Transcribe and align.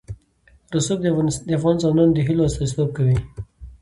رسوب 0.75 0.99
د 1.47 1.51
افغان 1.57 1.75
ځوانانو 1.81 2.13
د 2.15 2.19
هیلو 2.27 2.47
استازیتوب 2.47 2.89
کوي. 2.97 3.17